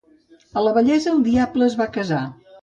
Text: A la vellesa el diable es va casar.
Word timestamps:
A 0.61 0.63
la 0.67 0.71
vellesa 0.77 1.11
el 1.11 1.19
diable 1.27 1.69
es 1.69 1.77
va 1.83 1.89
casar. 1.99 2.25